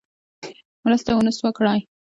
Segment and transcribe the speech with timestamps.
[0.83, 1.79] مرسته ونه سوه کړای.